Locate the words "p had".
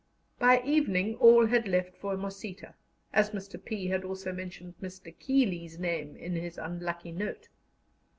3.63-4.03